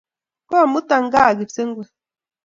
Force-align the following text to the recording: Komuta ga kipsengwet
Komuta 0.49 0.97
ga 1.11 1.23
kipsengwet 1.37 1.89